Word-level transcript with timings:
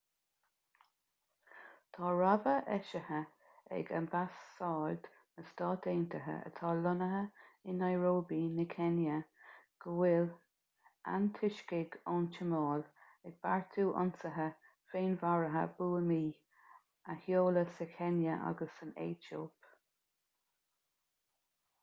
tá 1.95 2.05
rabhadh 2.19 2.69
eisithe 2.75 3.17
ag 3.79 3.91
ambasáid 3.99 5.09
na 5.35 5.43
stát 5.49 5.85
aontaithe 5.91 6.33
atá 6.37 6.71
lonnaithe 6.85 7.73
i 7.73 7.75
nairobi 7.81 8.39
na 8.55 8.65
céinia 8.71 9.19
go 9.85 9.93
bhfuil 9.99 10.25
antoiscigh 11.19 11.99
ón 12.15 12.25
tsomáil 12.39 12.83
ag 13.29 13.37
beartú 13.45 13.85
ionsaithe 13.91 14.49
féinmharaithe 14.95 15.67
buamaí 15.81 16.27
a 17.15 17.19
sheoladh 17.27 17.77
sa 17.77 17.91
chéinia 17.95 18.41
agus 18.53 18.75
san 18.81 18.97
aetóip 19.07 19.73